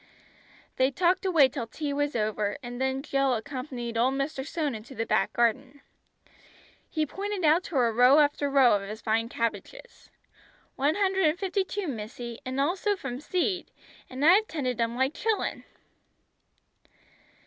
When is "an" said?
12.47-12.57, 14.09-14.23